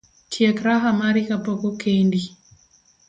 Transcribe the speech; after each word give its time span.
Tiek 0.31 0.57
raha 0.65 0.89
mari 0.99 1.21
kapok 1.29 1.61
okendi 1.69 2.21